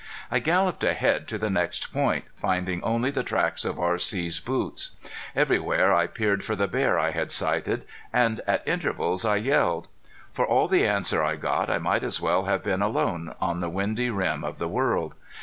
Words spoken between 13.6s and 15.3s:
windy rim of the world.